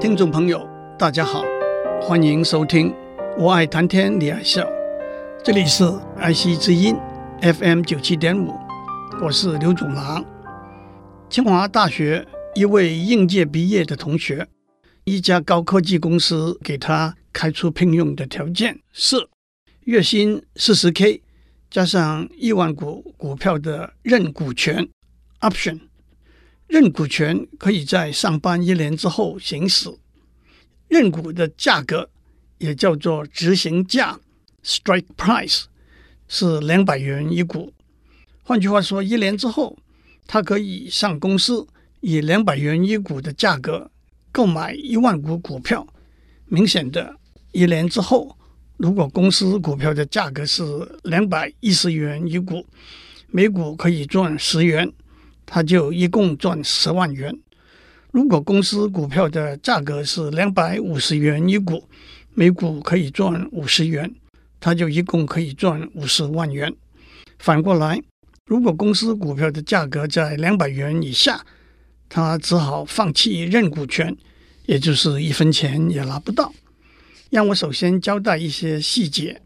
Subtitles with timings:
[0.00, 1.44] 听众朋友，大家好，
[2.00, 2.90] 欢迎收听
[3.38, 4.62] 《我爱谈天你爱笑》，
[5.42, 5.84] 这里是
[6.16, 6.96] 爱惜之音
[7.40, 8.52] FM 九七点五，
[9.22, 10.24] 我是刘祖郎。
[11.30, 14.46] 清华大学一位应届毕业的同学，
[15.04, 19.28] 一家高科技公司给他开出聘用的条件是
[19.84, 21.22] 月薪四十 K，
[21.70, 24.86] 加上亿万股股票的认股权
[25.40, 25.80] option。
[26.66, 29.88] 认股权可以在上班一年之后行使，
[30.88, 32.10] 认股的价格
[32.58, 34.18] 也叫做执行价
[34.64, 35.64] （strike price）
[36.26, 37.72] 是两百元一股。
[38.42, 39.78] 换句话说，一年之后，
[40.26, 41.66] 他可以上公司
[42.00, 43.90] 以两百元一股的价格
[44.32, 45.86] 购买一万股股票。
[46.46, 47.16] 明显的，
[47.52, 48.36] 一年之后，
[48.76, 50.62] 如果公司股票的价格是
[51.04, 52.66] 两百一十元一股，
[53.28, 54.92] 每股可以赚十元。
[55.46, 57.38] 他就一共赚十万元。
[58.10, 61.88] 如果公司股票的价格是两百五十元一股，
[62.32, 64.14] 每股可以赚五十元，
[64.60, 66.72] 他就一共可以赚五十万元。
[67.38, 68.00] 反过来，
[68.46, 71.44] 如果公司股票的价格在两百元以下，
[72.08, 74.16] 他只好放弃认股权，
[74.66, 76.52] 也就是一分钱也拿不到。
[77.30, 79.42] 让我首先交代一些细节：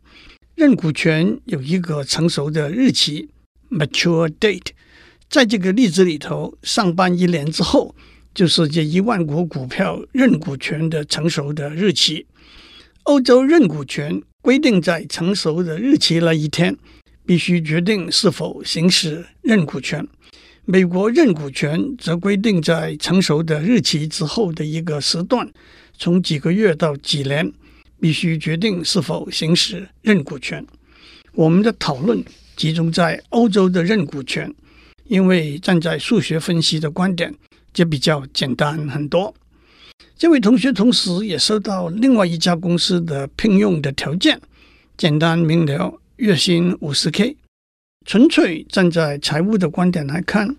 [0.55, 3.31] 认股权有一个成熟的日期
[3.71, 4.73] （mature date）。
[5.31, 7.95] 在这个例子里头，上班一年之后，
[8.35, 12.27] 就是这一万股股票认股权的成熟的日期。
[13.03, 16.75] 欧洲认股权规定，在成熟的日期那一天，
[17.27, 20.07] 必须决定是否行使认股权。
[20.65, 25.51] 美国认股权则规定，在成熟的日期之后的一个时段，
[25.99, 27.53] 从几个月到几年，
[28.01, 30.67] 必须决定是否行使认股权。
[31.33, 32.25] 我们的讨论
[32.57, 34.55] 集中在欧洲的认股权。
[35.09, 37.35] 因为站在数学分析的观点，
[37.73, 39.35] 就比较简单很多。
[40.17, 44.41] 这位同学同时也收到另外一家公司的聘用的条件，
[44.97, 47.37] 简单明了，月薪五十 K。
[48.05, 50.57] 纯粹站在财务的观点来看，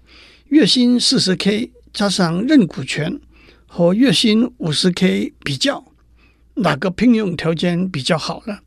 [0.50, 3.20] 月薪四十 K 加上认股权
[3.68, 5.84] 和月薪五十 K 比较，
[6.56, 8.60] 哪个聘用条件比较好呢？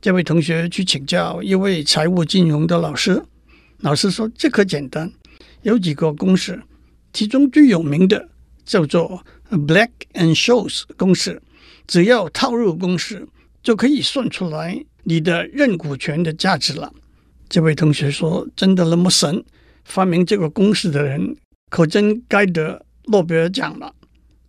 [0.00, 3.22] 这位同学去请教一位财务金融的老师。
[3.82, 5.12] 老师说：“这可简单，
[5.62, 6.62] 有几个公式，
[7.12, 8.28] 其中最有名的
[8.64, 11.42] 叫做 Black-Scholes 公式。
[11.88, 13.26] 只要套入公式，
[13.60, 16.92] 就可以算出来你的认股权的价值了。”
[17.50, 19.44] 这位同学说：“真的那么神？
[19.84, 21.36] 发明这个公式的人
[21.68, 23.92] 可真该得诺贝尔奖了。”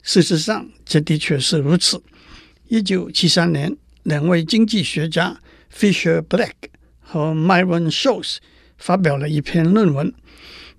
[0.03, 2.01] 事实上，这的确是如此。
[2.67, 5.39] 一九七三年，两位经济学家
[5.75, 6.51] Fisher Black
[6.99, 8.37] 和 Myron Scholes
[8.83, 10.13] 发表了一篇论文，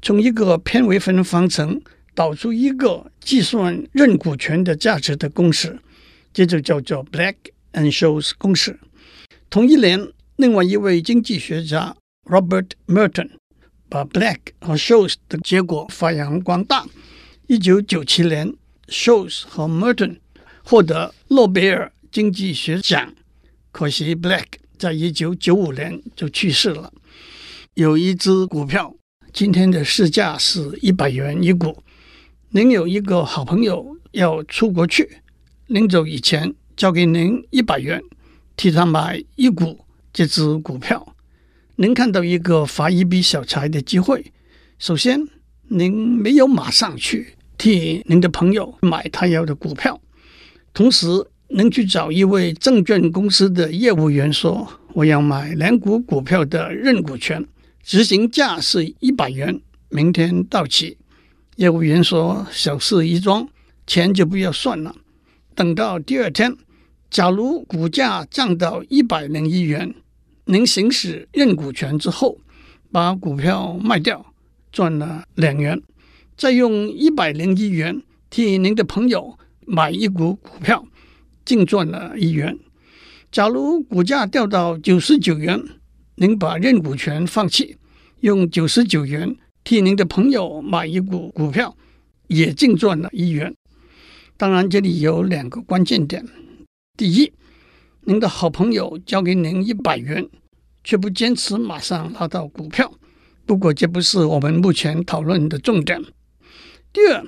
[0.03, 1.81] 从一个偏微分方程
[2.15, 5.79] 导出一个计算认股权的价值的公式，
[6.31, 7.37] 这就叫做 Black
[7.73, 8.79] and Scholes 公式。
[9.49, 10.07] 同一年，
[10.37, 13.31] 另外一位经济学家 Robert Merton
[13.89, 16.85] 把 Black 和 Scholes 的结果发扬光大。
[17.47, 18.53] 一九九七年
[18.89, 20.19] ，Scholes 和 Merton
[20.63, 23.15] 获得诺贝尔经济学奖，
[23.73, 24.45] 可惜 Black
[24.77, 26.93] 在一九九五年就去世了。
[27.75, 28.95] 有一只股票，
[29.33, 31.83] 今天的市价是一百元一股。
[32.51, 35.17] 您有一个好朋友要出国去，
[35.67, 38.01] 临走以前交给您一百元，
[38.57, 39.81] 替他买一股
[40.13, 41.17] 这只股票。
[41.75, 44.33] 您看到一个发一笔小财的机会，
[44.79, 45.27] 首先
[45.67, 50.01] 您没有马上去替您的朋友买他要的股票，
[50.73, 51.09] 同时
[51.49, 54.65] 您去找一位证券公司的业务员说
[54.95, 57.45] ：“我要买两股股票的认股权。”
[57.85, 60.97] 执行价是一百元，明天到期。
[61.57, 63.47] 业务员说：“小事一桩，
[63.87, 64.97] 钱就不要算了。
[65.55, 66.57] 等到第二天，
[67.11, 69.95] 假如股价降到一百零一元，
[70.47, 72.39] 您行使认股权之后，
[72.91, 74.33] 把股票卖掉，
[74.73, 75.83] 赚了两元，
[76.39, 80.87] 再用一百零一元替您的朋友买一股股票，
[81.45, 82.59] 净赚了一元。
[83.31, 85.63] 假如股价掉到九十九元。”
[86.17, 87.77] 您把认股权放弃，
[88.21, 91.77] 用九十九元替您的朋友买一股股票，
[92.29, 93.53] 也净赚了一元。
[94.37, 96.25] 当然，这里有两个关键点：
[96.97, 97.33] 第一，
[98.03, 100.29] 您的好朋友交给您一百元，
[100.85, 102.93] 却不坚持马上拿到股票。
[103.45, 106.01] 不过，这不是我们目前讨论的重点。
[106.93, 107.27] 第二，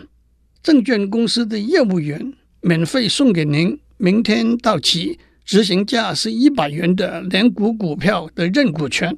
[0.62, 5.18] 证券公司的业务员免费送给您，明天到期。
[5.46, 9.16] 执行价是一百元的两股股票的认股权，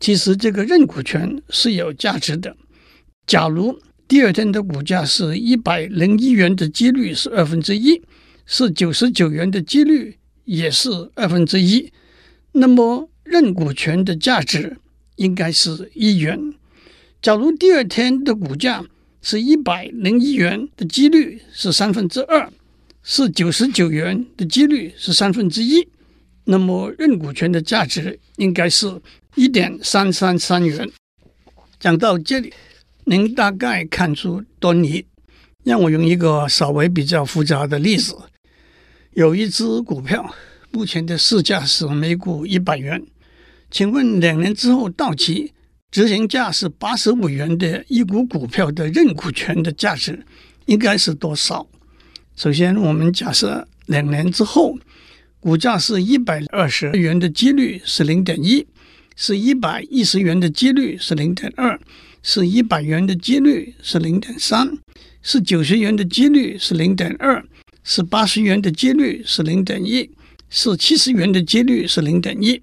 [0.00, 2.56] 其实这个认股权是有价值的。
[3.28, 3.78] 假如
[4.08, 8.02] 第二天的股价是一百零一元的几率是二分之一，
[8.44, 11.92] 是九十九元的几率也是二分之一。
[12.52, 14.76] 那么认股权的价值
[15.14, 16.54] 应该是一元。
[17.22, 18.84] 假如第二天的股价
[19.22, 22.52] 是一百零一元的几率是三分之二，
[23.08, 25.86] 是九十九元的几率是三分之一，
[26.42, 29.00] 那么认股权的价值应该是
[29.36, 30.90] 一点三三三元。
[31.78, 32.52] 讲到这里。
[33.08, 35.06] 您大概看出端倪，
[35.62, 38.16] 让我用一个稍微比较复杂的例子：
[39.12, 40.34] 有一只股票，
[40.72, 43.00] 目前的市价是每股一百元，
[43.70, 45.52] 请问两年之后到期，
[45.92, 50.26] 执行价是八十五元的一股股票的认股权的价值
[50.64, 51.64] 应该是多少？
[52.36, 54.78] 首先，我们假设两年之后
[55.40, 58.66] 股价是一百二十元的几率是零点一，
[59.16, 61.80] 是一百一十元的几率是零点二。
[62.22, 64.76] 是一百元的几率是零点三，
[65.22, 67.42] 是九十元的几率是零点二，
[67.84, 70.10] 是八十元的几率是零点一，
[70.50, 72.60] 是七十元的几率是零点一。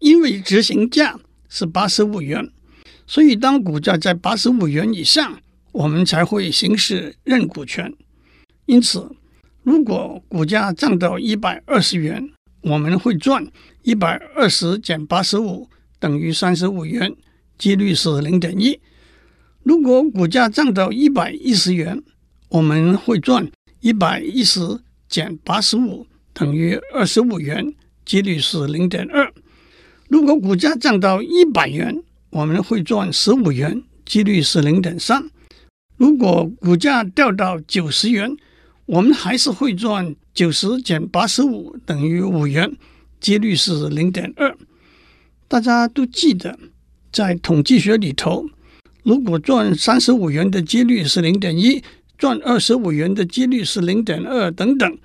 [0.00, 2.50] 因为执行价是八十五元，
[3.06, 5.38] 所以当股价在八十五元以上，
[5.70, 7.94] 我们才会行使认股权。
[8.66, 9.10] 因此，
[9.62, 12.30] 如果股价涨到一百二十元，
[12.62, 13.46] 我们会赚
[13.82, 15.68] 一百二十减八十五
[15.98, 17.14] 等于三十五元。
[17.56, 18.80] 几率是零点一。
[19.62, 22.02] 如果股价涨到一百一十元，
[22.48, 23.48] 我们会赚
[23.80, 27.72] 一百一十减八十五等于二十五元，
[28.04, 29.32] 几率是零点二。
[30.08, 35.30] 如果股价涨到一百元，我们会赚十五元，几率是零点三。
[35.96, 38.36] 如果股价掉到九十元，
[38.86, 42.76] 我们还是会赚九十减八十五等于五元，
[43.20, 44.56] 几率是零点二。
[45.48, 46.58] 大家都记得。
[47.12, 48.44] 在统计学里头，
[49.04, 51.80] 如果赚三十五元的几率是零点一，
[52.18, 54.98] 赚二十五元的几率是零点二等等，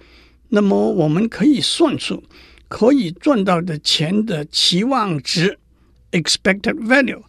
[0.47, 2.23] 那么我们可以算出
[2.67, 5.59] 可以赚到的钱的期望值
[6.11, 7.21] （expected value），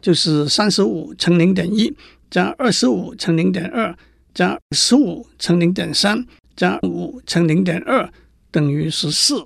[0.00, 1.92] 就是三十五乘零点一
[2.30, 3.98] 加二十五乘零点二
[4.34, 6.26] 加十五乘零点三
[6.56, 8.12] 加五乘零点二
[8.50, 9.44] 等于十四。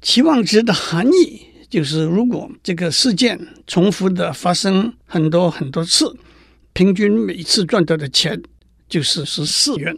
[0.00, 1.42] 期望值的含义。
[1.70, 6.16] 就是如果这个事件重复的发生很多很多次，
[6.72, 8.42] 平均每次赚到的钱
[8.88, 9.94] 就是十四元，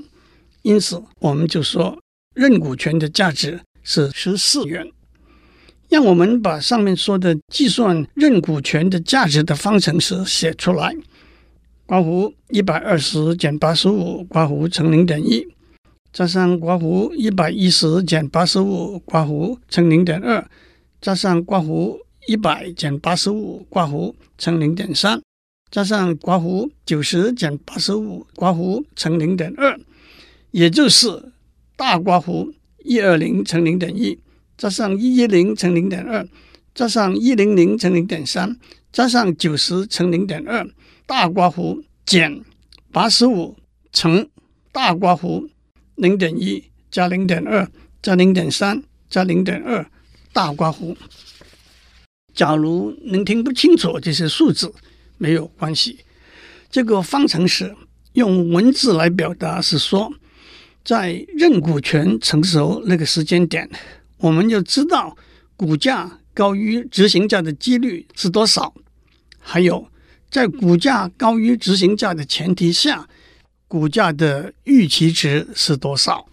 [0.62, 1.96] 因此我们就说
[2.34, 4.90] 认股权的价值是十四元。
[5.88, 10.92] 让我们把上面说的计算认股权的价值的方程式写出来：
[11.90, 15.44] 刮弧一百二十减八十五，刮弧乘零点一，
[16.12, 20.48] 加上刮弧一百一十减八十五，刮弧乘零点二。
[21.00, 21.98] 加上刮弧
[22.28, 25.20] 一百减八十五，刮弧乘零点三，
[25.68, 29.76] 加上刮弧九十减八十五，刮弧乘零点二，
[30.52, 31.32] 也就是
[31.74, 32.52] 大刮弧
[32.84, 34.16] 一二零乘零点一，
[34.56, 36.24] 加上一一零乘零点二，
[36.72, 38.56] 加上一零零乘零点三，
[38.92, 40.64] 加上九十乘零点二，
[41.10, 42.40] 大括弧减
[42.92, 43.56] 八十五
[43.92, 44.30] 乘
[44.70, 45.50] 大括弧
[45.96, 47.68] 零点一加零点二
[48.00, 49.84] 加零点三加零点二。
[50.32, 50.96] 大括弧。
[52.32, 54.72] 假如您听不清楚这些数字，
[55.18, 55.98] 没有关系。
[56.70, 57.74] 这个方程式
[58.12, 60.12] 用文字来表达是说，
[60.84, 63.68] 在认股权成熟那个时间点，
[64.18, 65.16] 我们就知道
[65.56, 68.72] 股价高于执行价的几率是多少。
[69.40, 69.88] 还有，
[70.30, 73.08] 在股价高于执行价的前提下，
[73.66, 76.26] 股价的预期值是多少？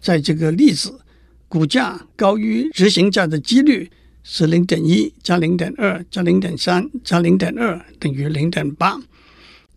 [0.00, 1.00] 在这个例子。
[1.48, 3.90] 股价高于执行价的几率
[4.22, 8.96] 是零点一加零点二加零点三加零点二等于零点八。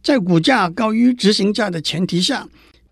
[0.03, 2.47] 在股价高于执行价的前提下，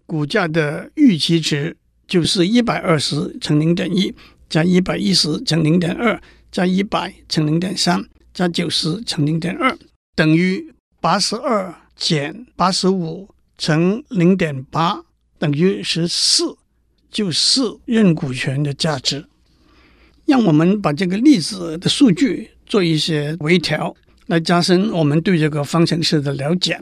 [0.07, 4.11] 股价的预期值就是一百二十乘零点一
[4.49, 6.19] 加一百一十乘零点二
[6.51, 9.77] 加一百乘零点三加九十乘零点二
[10.15, 15.03] 等于八十二减八十五乘零点八
[15.37, 16.57] 等于十四。
[17.13, 19.25] 就是认股权的价值。
[20.25, 23.93] 让我们把这个例子的数据做一些微调，
[24.27, 26.79] 来加深我们对这个方程式的了解。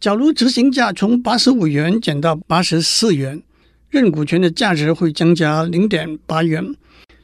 [0.00, 3.40] 假如执行价从八十五元减到八十四元，
[3.88, 6.74] 认股权的价值会增加零点八元；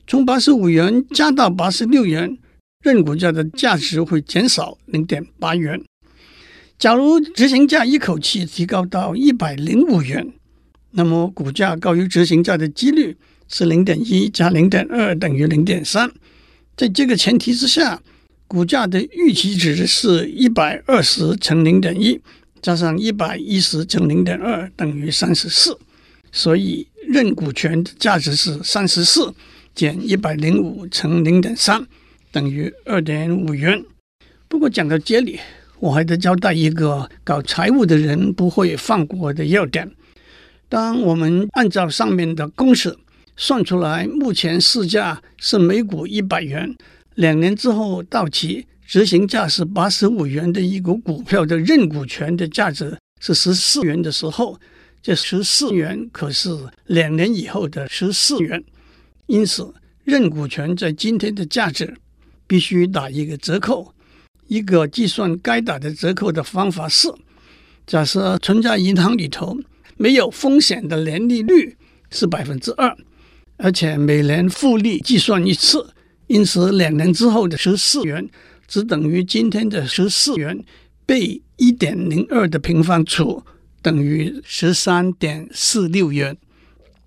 [0.07, 2.39] 从八十五元加到八十六元，
[2.83, 5.81] 认股价的价值会减少零点八元。
[6.79, 10.33] 假如执行价一口气提高到一百零五元。
[10.95, 13.17] 那么股价高于执行价的几率
[13.49, 16.13] 是零点一加零点二等于零点三，
[16.77, 18.03] 在这个前提之下，
[18.47, 22.21] 股价的预期值是一百二十乘零点一
[22.61, 25.79] 加上一百一十乘零点二等于三十四，
[26.31, 29.33] 所以认股权的价值是三十四
[29.75, 31.87] 减一百零五乘零点三
[32.33, 33.85] 等于二点五元。
[34.49, 35.39] 不过讲到这里，
[35.79, 39.89] 我还得交代一个搞财务的人不会放过的要点：
[40.69, 42.97] 当我们按照上面的公式
[43.37, 46.75] 算出来，目前市价是每股一百元，
[47.15, 48.67] 两年之后到期。
[48.85, 54.59] 执行价是八十五元的一股股票的认股权的价值是十四元的时候，
[55.01, 56.51] 这十四元可是
[56.87, 58.63] 两年以后的十四元，
[59.29, 59.73] 因此
[60.05, 61.95] 认股权在今天的价值
[62.53, 63.95] 必须打一个折扣。
[64.47, 67.09] 一个计算该打的折扣的方法是：
[67.87, 69.57] 假设存在银行里头
[69.97, 71.75] 没有风险的年利率
[72.11, 72.95] 是百分之二，
[73.57, 75.95] 而且每年复利计算一次，
[76.27, 78.29] 因此两年之后的十四元。
[78.69, 80.63] 只等于今天的十四元
[81.07, 83.43] 被一点零二的平方除，
[83.81, 86.37] 等于十三点四六元。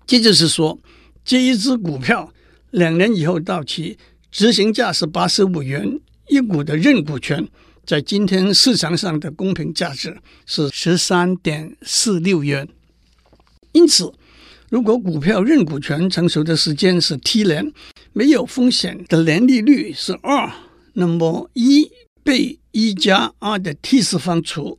[0.04, 0.76] 这就是说，
[1.24, 2.32] 这一支股票
[2.72, 3.96] 两年以后到期，
[4.36, 7.48] 执行价是八十五元一股的认股权，
[7.86, 10.14] 在今天市场上的公平价值
[10.44, 12.68] 是十三点四六元。
[13.72, 14.12] 因此，
[14.68, 17.72] 如果股票认股权成熟的时间是 T 年，
[18.12, 20.52] 没有风险的年利率是二。
[20.92, 21.90] 那么一
[22.22, 24.78] 被一加二的 T 次方除，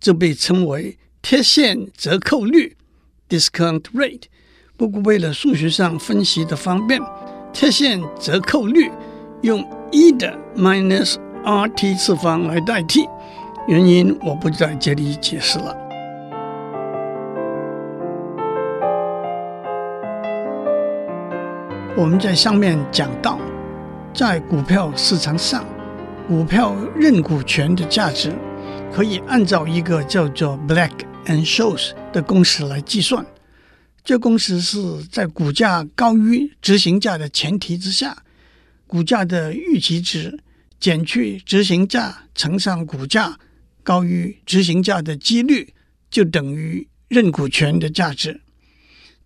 [0.00, 2.76] 就被称为贴现折扣率
[3.28, 4.22] （discount rate）。
[4.76, 7.00] 不过，为了数学上分析的方便，
[7.58, 8.92] 贴现折扣率
[9.40, 13.08] 用一的 minus R T 次方来代替。
[13.66, 15.74] 原因我不在这里解释了。
[21.96, 23.38] 我们在上面讲到。
[24.12, 25.64] 在股票市场上，
[26.28, 28.32] 股票认股权的价值
[28.92, 30.90] 可以按照一个叫做 Black
[31.24, 33.24] and Scholes 的公式来计算。
[34.06, 38.22] 这公式是在股价高于执行价的前提之下，
[38.86, 40.38] 股价的预期值
[40.78, 43.36] 减去执行价乘上股价
[43.82, 45.74] 高于执行价的几率，
[46.08, 48.40] 就等于认股权的价值。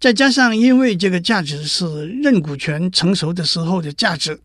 [0.00, 4.40] 再加上因为这个价值是认股权成熟的时候的价值。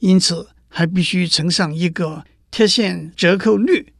[0.00, 3.94] 因此，还必须乘上一个贴现折扣率。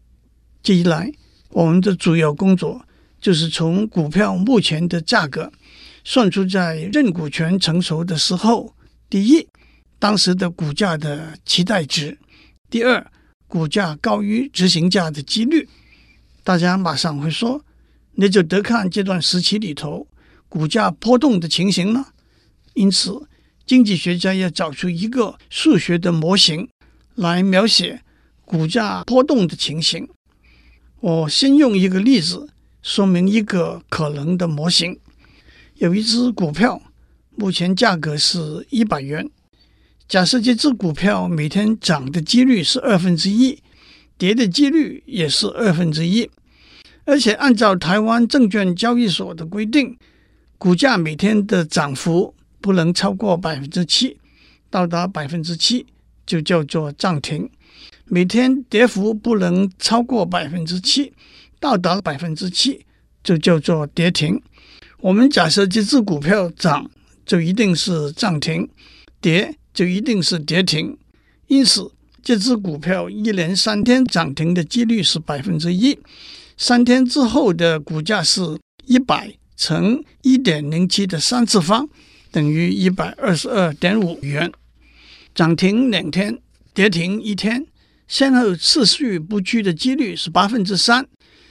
[0.62, 1.10] 这一来，
[1.48, 2.84] 我们的主要工作
[3.18, 5.50] 就是从股票目前的价格
[6.04, 8.74] 算出在认股权成熟的时候，
[9.08, 9.46] 第一，
[9.98, 12.16] 当时的股价的期待值；
[12.70, 13.10] 第二，
[13.46, 15.68] 股价高于执行价的几率。
[16.42, 17.64] 大家马上会说，
[18.14, 20.06] 那就得看这段时期里头
[20.48, 22.08] 股价波动的情形了。
[22.74, 23.28] 因此。
[23.64, 26.68] 经济学家要找出一个数学的模型
[27.14, 28.02] 来描写
[28.44, 30.06] 股价波动的情形。
[30.98, 32.50] 我先用一个例子
[32.82, 34.98] 说明一个可能的模型。
[35.82, 36.80] 有一只股票，
[37.34, 39.28] 目前价格是一百元。
[40.06, 43.58] 假设这只股票每天涨的几率是二分之一，
[44.16, 46.30] 跌的几率也是二分之一，
[47.04, 49.98] 而且按照台湾证券交易所的规定，
[50.56, 52.32] 股价每天的涨幅。
[52.60, 54.16] 不能超过百分之七，
[54.70, 55.84] 到达百分之七
[56.24, 57.50] 就叫做涨停。
[58.04, 61.12] 每天跌幅不能超过百分之七，
[61.58, 62.86] 到达百分之七
[63.24, 64.40] 就叫做跌停。
[65.02, 66.88] 我们假设这只股票涨
[67.26, 68.68] 就一定是涨停，
[69.20, 70.96] 跌就一定是跌停。
[71.48, 71.90] 因此，
[72.22, 75.98] 这只股票一连三天涨停的几率是百分之一。
[76.56, 78.40] 三天之后的股价是
[78.86, 81.88] 一百乘一点零七的三次方。
[82.30, 84.52] 等于一百二十二点五元，
[85.34, 86.38] 涨停两天，
[86.72, 87.66] 跌停一天，
[88.06, 91.04] 先后次序不居的几率是八分之三。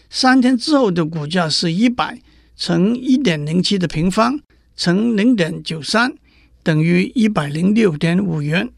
[0.09, 2.17] 三天之后的股价是一百
[2.63, 4.39] 乘一点零七的平方
[4.75, 6.13] 乘零点九三，
[6.61, 8.69] 等于一百零六点五元。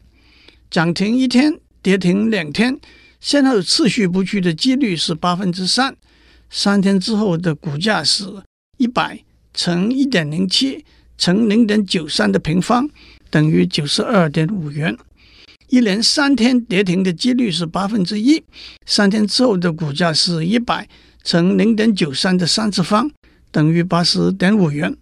[0.70, 2.80] 涨停一天，跌停两天，
[3.20, 5.94] 先后次序不居的几率是八分之三。
[6.48, 8.24] 三天之后的股价是
[8.78, 9.22] 一百
[9.52, 10.82] 乘一点零七。
[11.18, 12.88] 乘零点九三的平方
[13.28, 14.96] 等于九十二点五元，
[15.68, 18.42] 一连三天跌停的几率是八分之一。
[18.86, 20.88] 三天之后的股价是一百
[21.22, 23.10] 乘零点九三的三次方
[23.54, 24.96] 等于八十点五元。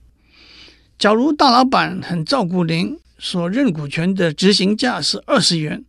[0.98, 5.82] 假如大老板很照顾您，所认股权的执行价是二十元，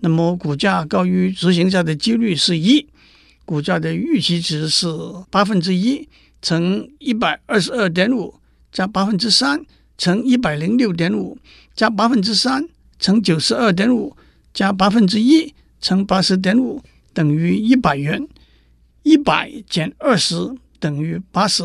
[0.00, 2.88] 那么股价高于执行价的几率是一，
[3.44, 4.88] 股价的预期值是
[5.30, 6.08] 八分之一
[6.42, 8.34] 乘一百二十二点五。
[8.72, 9.64] 加八分之三
[9.96, 11.38] 乘一百零六点五，
[11.76, 14.16] 加八分之三乘九十二点五，
[14.52, 18.26] 加八分之一乘八十点五，等于一百元。
[19.04, 20.34] 一百减二十
[20.78, 21.64] 等于八十，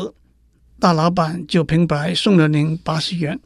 [0.78, 3.38] 大老板就平白送了您八十元。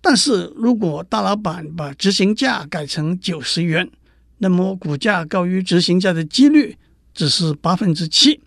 [0.00, 3.90] 但是如果大老板把执行价改成九十元，
[4.38, 6.76] 那么股价高于执行价的几率
[7.12, 8.40] 只是八分之七，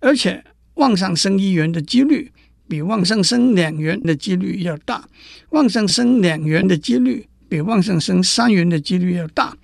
[0.00, 0.42] 而且
[0.74, 2.32] 往上升一元的几率
[2.66, 5.06] 比往上升两元的几率要大，
[5.50, 9.56] 往上升两元的几率比往上升三元的几率要大，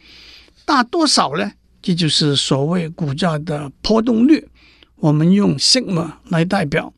[0.64, 1.50] 大多少呢？
[1.82, 4.46] 这就是所谓股价的波动率。
[4.94, 6.94] 我们用 sigma 来代表，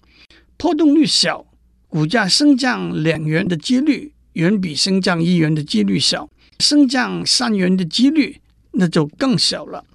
[0.59, 1.47] 波动率小，
[1.89, 9.87] 股价升降两元的几率远比升降一元的几率小，升降三元的几率那就更小了。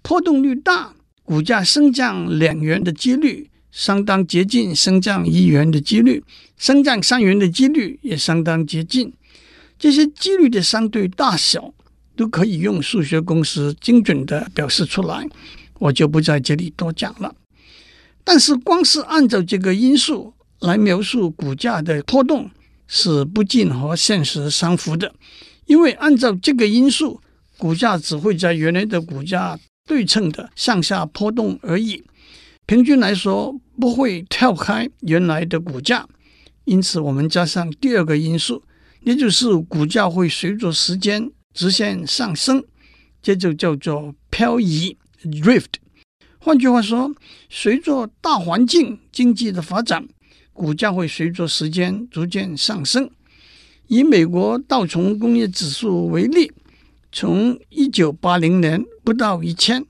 [0.00, 6.24] 波动率大，股价升降两元的几率相当接近升降一元的几率，
[6.56, 9.12] 升降三元的几率也相当接近。
[9.78, 11.72] 这些几率的相对大小
[12.16, 15.26] 都可以用数学公式精准地表示出来，
[15.78, 17.34] 我就不在这里多讲了。
[18.24, 22.50] 但是，光是按照这个因素来描述股价的波动
[22.86, 25.14] 是不尽和现实相符的，
[25.66, 27.20] 因为按照这个因素，
[27.56, 32.02] 股价只会在原来的股价对称的向下波动而已，
[32.66, 36.06] 平均来说不会跳开原来的股价。
[36.64, 38.62] 因此，我们加上第二个因素，
[39.08, 42.62] 也就是股价会随着时间直线上升，
[43.22, 45.76] 这就叫做漂移 （drift）。
[46.38, 47.10] 换句话说，
[47.48, 50.06] 随着大环境经济的发展，
[50.52, 53.10] 股价会随着时间逐渐上升。
[53.86, 56.52] 以美国道琼工业指数为例，
[57.10, 59.86] 从一九八零年不到一千，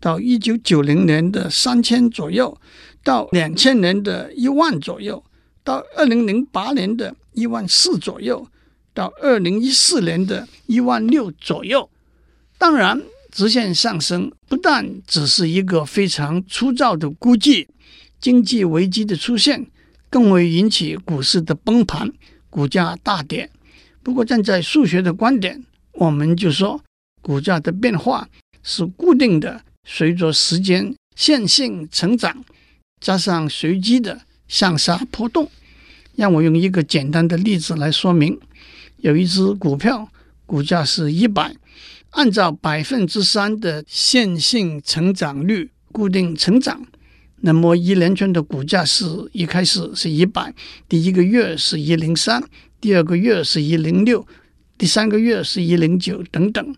[0.00, 2.58] 到一九九零年的三千左右，
[3.04, 5.22] 到两千年的一万左右，
[5.62, 8.46] 到二零零八年的一万四左右，
[8.94, 11.88] 到二零一四年的一万六左右。
[12.58, 13.02] 当然。
[13.34, 17.66] 直线上升不但只是一个非常粗糙的估计，
[18.20, 19.66] 经济危机的出现
[20.10, 22.12] 更会引起股市的崩盘，
[22.50, 23.48] 股价大跌。
[24.02, 26.78] 不过站在数学的观点，我们就说
[27.22, 28.28] 股价的变化
[28.62, 32.44] 是固定的，随着时间线性成长，
[33.00, 35.50] 加上随机的向下波动。
[36.16, 38.38] 让我用一个简单的例子来说明：
[39.02, 40.08] 有一只股票，
[40.46, 41.54] 股价是一百。
[42.12, 46.84] 按照百分之三的线性成长率固定成长，
[47.40, 50.54] 那么一连串的股价是一开始是一百，
[50.88, 52.44] 第一个月是一零三，
[52.82, 54.26] 第二个月是一零六，
[54.76, 56.76] 第三个月是一零九等等。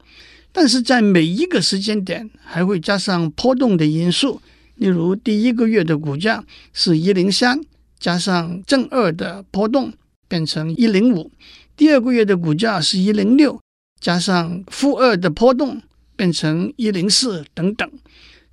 [0.52, 4.40] 但是在每一个时间点还会加上波动的因素，
[4.76, 7.60] 例如第一个月的股价是一零三，
[7.98, 9.92] 加上正二的波动
[10.28, 11.30] 变成一零五，
[11.76, 13.60] 第二个月的股价是一零六。
[14.00, 15.80] 加上负二的波动
[16.14, 17.90] 变成一零四等等，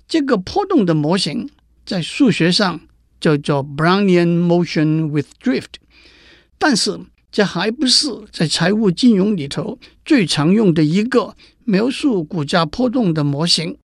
[0.08, 1.50] 这个波动的模型
[1.84, 2.80] 在数学上
[3.20, 5.74] 叫做 Brownian motion with drift。
[6.58, 6.98] 但是
[7.30, 13.76] 这还不是在财务金融里头最常用的一个描述股价波动的模型。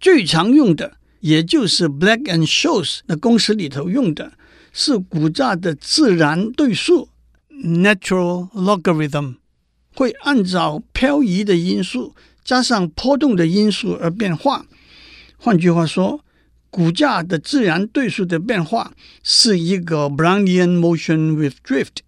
[0.00, 4.32] 最常用的，也就是 Black and Scholes 的公式里头用的
[4.78, 7.08] 是股价的自然对数
[7.50, 9.36] （natural logarithm）。
[9.94, 14.66] 会按照漂移的因素加上波动的因素而变化。
[15.38, 16.20] 换句话说，
[16.68, 22.04] 股价的自然对数的变化是一个 Brownian motion with drift。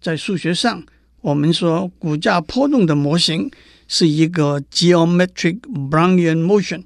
[0.00, 0.84] 在数学上，
[1.22, 3.50] 我们说股价波动的模型
[3.88, 5.58] 是一个 geometric
[5.90, 6.84] Brownian motion。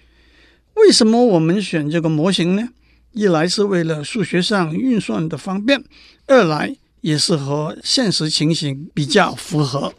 [0.76, 2.70] 为什么我们选这个模型呢？
[3.16, 5.82] 一来是为了数学上运算的方便，
[6.26, 6.76] 二来。
[7.02, 9.94] 也是和现实情形比较符合。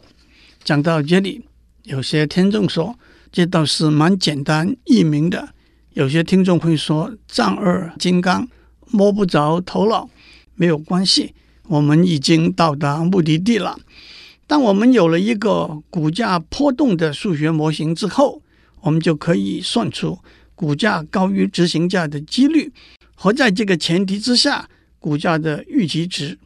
[0.62, 1.42] 讲到这里，
[1.84, 2.98] 有些听众说
[3.32, 5.48] 这倒是蛮简单易明的；
[5.94, 8.46] 有些听众会说丈二金刚
[8.90, 10.10] 摸不着头脑。
[10.54, 11.32] 没有关系，
[11.68, 13.78] 我们已经到达目的地了。
[14.46, 18.42] 当我们有了一个股价波动的数学模型之后，
[18.82, 20.18] 我们就可以算出
[20.54, 22.70] 股价高于执行价的几率
[23.20, 24.68] 和在这个前提之下
[25.00, 26.38] 股价的预期值。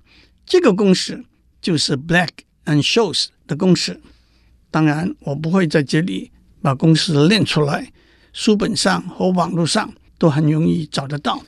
[0.46, 1.22] 这个公式
[1.60, 2.30] 就是 Black
[2.64, 4.00] and Scholes 的公式。
[4.70, 6.30] 当然，我不会在这里
[6.62, 7.92] 把公式练出来，
[8.32, 11.44] 书本上和网络上都很容易找得到。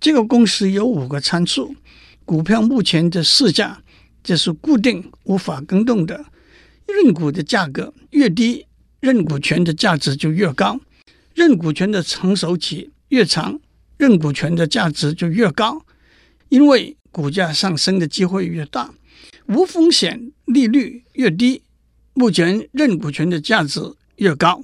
[0.00, 1.76] 这个公式有五个参数：
[2.24, 3.80] 股票目前的市价，
[4.24, 6.16] 这是固定无法更动的；
[6.88, 8.66] 认股的价格越低，
[8.98, 10.80] 认股权的价值就越高；
[11.34, 13.60] 认股权的成熟期越长，
[13.98, 15.84] 认股权的价值就越高，
[16.48, 18.94] 因为股价上升的机会越大；
[19.46, 21.62] 无风险利率越低，
[22.14, 23.80] 目前认股权的价值
[24.16, 24.62] 越高，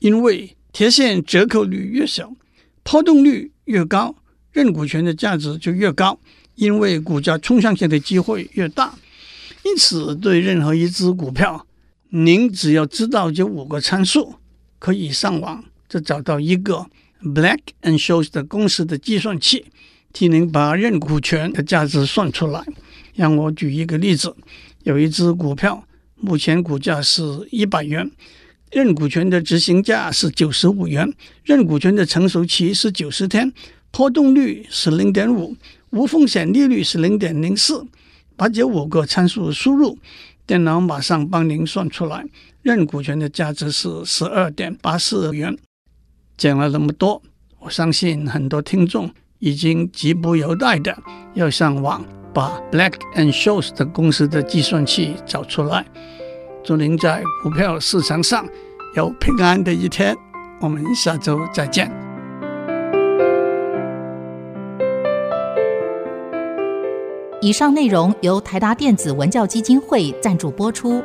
[0.00, 2.34] 因为贴现折扣率越小，
[2.82, 4.16] 波动率越高。
[4.52, 6.20] 认股权的价值就越高，
[6.56, 8.98] 因为股价冲上去的机会越大。
[9.64, 11.66] 因此，对任何一只股票，
[12.10, 14.34] 您只要知道这五个参数，
[14.78, 16.86] 可以上网就找到一个
[17.22, 19.66] Black-Scholes 的公司的计算器，
[20.12, 22.64] 替您把认股权的价值算出来。
[23.14, 24.34] 让我举一个例子：
[24.82, 25.84] 有一只股票，
[26.16, 28.10] 目前股价是一百元，
[28.70, 31.12] 认股权的执行价是九十五元，
[31.44, 33.52] 认股权的成熟期是九十天。
[33.90, 35.54] 波动率是零点五，
[35.90, 37.86] 无风险利率是零点零四，
[38.36, 39.98] 把这五个参数输入，
[40.46, 42.24] 电脑马上帮您算出来，
[42.62, 45.54] 认股权的价值是十二点八四元。
[46.36, 47.22] 讲了那么多，
[47.60, 50.96] 我相信很多听众已经急不由待的
[51.34, 55.84] 要上网把 Black and Shows 的公司的计算器找出来。
[56.64, 58.46] 祝您在股票市场上
[58.94, 60.16] 有平安的一天，
[60.60, 61.90] 我们下周再见。
[67.40, 71.02] 以上内容由台达电子文教基金会赞助播出。